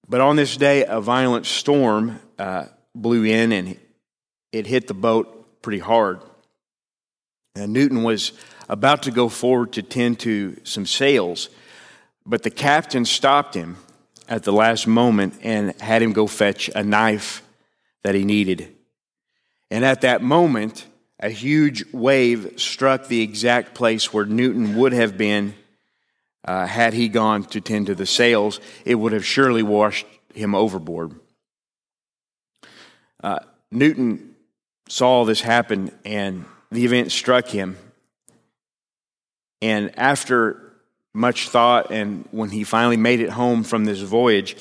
But 0.07 0.21
on 0.21 0.35
this 0.35 0.55
day, 0.57 0.85
a 0.85 1.01
violent 1.01 1.45
storm 1.45 2.19
uh, 2.39 2.65
blew 2.95 3.25
in 3.25 3.51
and 3.51 3.77
it 4.51 4.67
hit 4.67 4.87
the 4.87 4.93
boat 4.93 5.61
pretty 5.61 5.79
hard. 5.79 6.21
And 7.55 7.73
Newton 7.73 8.03
was 8.03 8.31
about 8.69 9.03
to 9.03 9.11
go 9.11 9.29
forward 9.29 9.73
to 9.73 9.81
tend 9.81 10.19
to 10.19 10.57
some 10.63 10.85
sails, 10.85 11.49
but 12.25 12.43
the 12.43 12.51
captain 12.51 13.05
stopped 13.05 13.53
him 13.53 13.77
at 14.27 14.43
the 14.43 14.53
last 14.53 14.87
moment 14.87 15.35
and 15.41 15.79
had 15.81 16.01
him 16.01 16.13
go 16.13 16.27
fetch 16.27 16.69
a 16.75 16.83
knife 16.83 17.43
that 18.03 18.15
he 18.15 18.23
needed. 18.23 18.75
And 19.69 19.83
at 19.83 20.01
that 20.01 20.21
moment, 20.21 20.85
a 21.19 21.29
huge 21.29 21.83
wave 21.91 22.53
struck 22.57 23.07
the 23.07 23.21
exact 23.21 23.73
place 23.73 24.13
where 24.13 24.25
Newton 24.25 24.77
would 24.77 24.93
have 24.93 25.17
been 25.17 25.55
uh, 26.45 26.65
had 26.65 26.93
he 26.93 27.09
gone 27.09 27.43
to 27.43 27.59
tend 27.59 27.87
to 27.87 27.95
the 27.95 28.05
sails. 28.05 28.59
It 28.85 28.95
would 28.95 29.13
have 29.13 29.25
surely 29.25 29.63
washed 29.63 30.05
him 30.33 30.55
overboard. 30.55 31.19
Uh, 33.21 33.39
Newton 33.71 34.35
saw 34.87 35.25
this 35.25 35.41
happen 35.41 35.91
and 36.05 36.45
the 36.71 36.85
event 36.85 37.11
struck 37.11 37.47
him. 37.47 37.77
And 39.61 39.97
after 39.97 40.66
much 41.13 41.49
thought, 41.49 41.91
and 41.91 42.27
when 42.31 42.49
he 42.49 42.63
finally 42.63 42.97
made 42.97 43.19
it 43.19 43.29
home 43.29 43.63
from 43.63 43.85
this 43.85 43.99
voyage, 43.99 44.55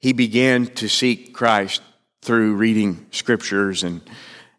he 0.00 0.12
began 0.12 0.66
to 0.66 0.88
seek 0.88 1.32
Christ 1.32 1.82
through 2.22 2.54
reading 2.54 3.06
scriptures 3.10 3.82
and, 3.82 4.00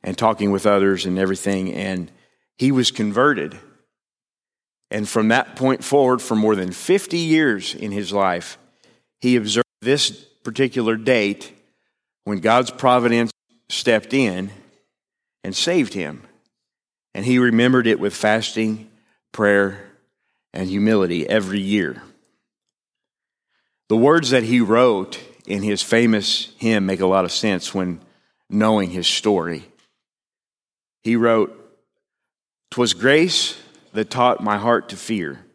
and 0.04 0.18
talking 0.18 0.52
with 0.52 0.66
others 0.66 1.06
and 1.06 1.20
everything. 1.20 1.74
And 1.74 2.12
he 2.58 2.72
was 2.72 2.92
converted. 2.92 3.58
And 4.92 5.08
from 5.10 5.30
that 5.30 5.56
point 5.56 5.84
forward, 5.84 6.22
for 6.22 6.36
more 6.36 6.56
than 6.56 6.72
50 6.72 7.18
years 7.18 7.76
in 7.76 7.92
his 7.92 8.14
life, 8.14 8.58
he 9.20 9.36
observed 9.36 9.66
this 9.82 10.12
particular 10.12 10.96
date 10.96 11.52
when 12.24 12.40
God's 12.40 12.72
providence 12.72 13.32
stepped 13.70 14.14
in 14.14 14.52
and 15.44 15.56
saved 15.56 15.94
him. 15.94 16.24
And 17.14 17.26
he 17.26 17.40
remembered 17.40 17.88
it 17.88 18.00
with 18.00 18.16
fasting, 18.16 18.90
prayer, 19.32 19.92
and 20.56 20.70
humility 20.70 21.28
every 21.28 21.60
year. 21.60 22.02
The 23.90 23.98
words 23.98 24.32
that 24.32 24.44
he 24.44 24.62
wrote 24.62 25.20
in 25.46 25.62
his 25.62 25.84
famous 25.84 26.52
hymn 26.58 26.86
make 26.86 27.02
a 27.02 27.06
lot 27.06 27.26
of 27.26 27.32
sense 27.32 27.74
when 27.74 28.02
knowing 28.50 28.90
his 28.90 29.08
story. 29.08 29.66
He 31.04 31.16
wrote, 31.16 31.54
"'Twas 32.72 32.94
grace 32.94 33.62
that 33.94 34.10
taught 34.10 34.44
my 34.44 34.58
heart 34.58 34.90
to 34.90 34.98
fear, 34.98 35.46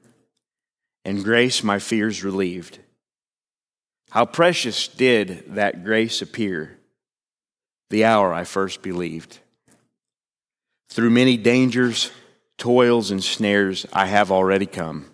and 1.04 1.24
grace 1.24 1.64
my 1.64 1.78
fears 1.78 2.22
relieved. 2.22 2.78
How 4.10 4.26
precious 4.26 4.86
did 4.86 5.54
that 5.54 5.82
grace 5.84 6.22
appear 6.22 6.78
the 7.90 8.04
hour 8.04 8.32
I 8.32 8.44
first 8.44 8.82
believed. 8.82 9.38
Through 10.88 11.10
many 11.10 11.36
dangers, 11.36 12.10
toils, 12.60 13.10
and 13.10 13.24
snares, 13.24 13.86
I 13.92 14.06
have 14.06 14.30
already 14.30 14.66
come. 14.66 15.06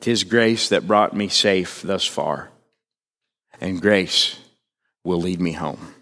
Tis 0.00 0.24
grace 0.24 0.68
that 0.68 0.86
brought 0.86 1.16
me 1.16 1.28
safe 1.28 1.80
thus 1.80 2.04
far, 2.04 2.50
and 3.60 3.80
grace 3.80 4.38
will 5.04 5.20
lead 5.20 5.40
me 5.40 5.52
home. 5.52 5.94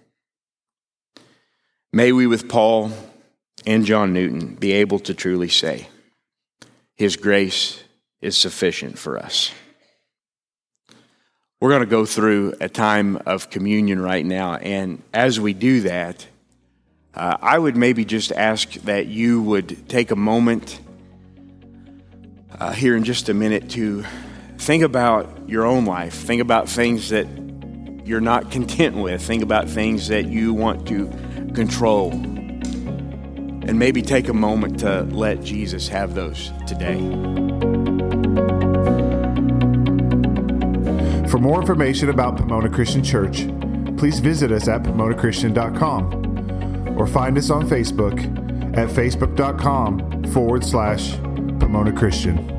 May 1.93 2.11
we, 2.11 2.27
with 2.27 2.49
Paul 2.49 2.91
and 3.67 3.85
John 3.85 4.13
Newton, 4.13 4.57
be 4.57 4.73
able 4.73 4.99
to 5.01 5.15
truly 5.15 5.49
say, 5.49 5.89
His 6.97 7.17
grace 7.17 7.85
is 8.21 8.37
sufficient 8.37 8.99
for 8.99 9.19
us. 9.19 9.53
We're 11.61 11.71
going 11.71 11.81
to 11.81 11.87
go 11.87 12.07
through 12.07 12.55
a 12.61 12.69
time 12.69 13.19
of 13.27 13.51
communion 13.51 14.01
right 14.01 14.25
now, 14.25 14.55
and 14.55 15.03
as 15.13 15.39
we 15.39 15.53
do 15.53 15.83
that, 15.83 16.27
uh, 17.17 17.37
I 17.41 17.59
would 17.59 17.77
maybe 17.77 18.05
just 18.05 18.33
ask 18.33 18.73
that 18.83 19.07
you 19.07 19.41
would 19.43 19.89
take 19.89 20.11
a 20.11 20.17
moment 20.17 20.81
uh, 22.59 22.73
here 22.73 22.97
in 22.97 23.05
just 23.05 23.29
a 23.29 23.35
minute 23.35 23.71
to 23.71 24.05
think 24.59 24.83
about 24.83 25.49
your 25.49 25.65
own 25.65 25.85
life. 25.85 26.15
Think 26.15 26.43
about 26.43 26.69
things 26.69 27.11
that 27.11 27.27
you're 28.05 28.21
not 28.21 28.51
content 28.51 28.97
with. 28.97 29.23
Think 29.23 29.43
about 29.43 29.69
things 29.69 30.09
that 30.09 30.27
you 30.27 30.53
want 30.53 30.89
to 30.89 31.07
control. 31.55 32.11
And 32.13 33.79
maybe 33.79 34.03
take 34.03 34.29
a 34.29 34.35
moment 34.35 34.81
to 34.81 35.03
let 35.05 35.43
Jesus 35.43 35.89
have 35.89 36.15
those 36.15 36.53
today. 36.67 36.99
For 41.29 41.39
more 41.39 41.61
information 41.61 42.11
about 42.11 42.37
Pomona 42.37 42.69
Christian 42.69 43.03
Church, 43.03 43.47
please 43.97 44.19
visit 44.19 44.51
us 44.53 44.69
at 44.69 44.83
PomonaChristian.com 44.83 46.24
or 46.97 47.07
find 47.07 47.37
us 47.39 47.51
on 47.51 47.69
Facebook 47.69 48.19
at 48.77 48.89
facebook.com 48.89 50.25
forward 50.33 50.65
slash 50.65 51.17
Pomona 51.59 51.93
Christian. 51.93 52.54